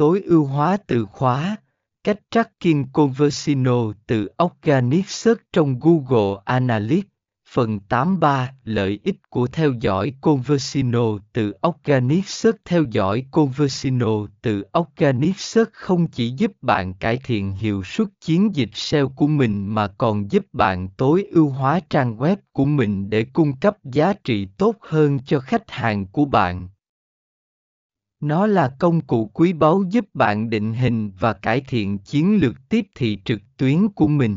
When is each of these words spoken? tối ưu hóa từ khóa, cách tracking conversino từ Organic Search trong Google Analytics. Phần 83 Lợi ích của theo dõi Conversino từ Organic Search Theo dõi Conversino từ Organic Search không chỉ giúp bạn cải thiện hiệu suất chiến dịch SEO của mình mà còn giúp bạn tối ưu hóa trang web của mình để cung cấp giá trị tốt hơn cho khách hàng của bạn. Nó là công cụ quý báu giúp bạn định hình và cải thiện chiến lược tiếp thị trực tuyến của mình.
tối 0.00 0.22
ưu 0.26 0.44
hóa 0.44 0.76
từ 0.86 1.06
khóa, 1.12 1.56
cách 2.04 2.18
tracking 2.30 2.82
conversino 2.92 3.92
từ 4.06 4.28
Organic 4.42 5.08
Search 5.08 5.40
trong 5.52 5.80
Google 5.80 6.42
Analytics. 6.44 7.08
Phần 7.48 7.80
83 7.80 8.52
Lợi 8.64 9.00
ích 9.04 9.16
của 9.30 9.46
theo 9.46 9.72
dõi 9.80 10.12
Conversino 10.20 11.18
từ 11.32 11.52
Organic 11.68 12.28
Search 12.28 12.58
Theo 12.64 12.84
dõi 12.90 13.24
Conversino 13.30 14.26
từ 14.42 14.64
Organic 14.78 15.38
Search 15.38 15.72
không 15.72 16.06
chỉ 16.06 16.30
giúp 16.30 16.52
bạn 16.62 16.94
cải 16.94 17.18
thiện 17.24 17.52
hiệu 17.52 17.82
suất 17.84 18.08
chiến 18.20 18.54
dịch 18.54 18.70
SEO 18.74 19.08
của 19.08 19.26
mình 19.26 19.74
mà 19.74 19.88
còn 19.88 20.30
giúp 20.30 20.46
bạn 20.52 20.88
tối 20.88 21.26
ưu 21.30 21.48
hóa 21.48 21.80
trang 21.90 22.16
web 22.16 22.36
của 22.52 22.64
mình 22.64 23.10
để 23.10 23.24
cung 23.32 23.56
cấp 23.56 23.76
giá 23.84 24.12
trị 24.24 24.46
tốt 24.56 24.76
hơn 24.80 25.18
cho 25.26 25.40
khách 25.40 25.70
hàng 25.70 26.06
của 26.06 26.24
bạn. 26.24 26.68
Nó 28.20 28.46
là 28.46 28.68
công 28.78 29.00
cụ 29.00 29.30
quý 29.34 29.52
báu 29.52 29.82
giúp 29.90 30.04
bạn 30.14 30.50
định 30.50 30.74
hình 30.74 31.10
và 31.20 31.32
cải 31.32 31.60
thiện 31.68 31.98
chiến 31.98 32.38
lược 32.40 32.68
tiếp 32.68 32.86
thị 32.94 33.18
trực 33.24 33.40
tuyến 33.56 33.88
của 33.88 34.08
mình. 34.08 34.36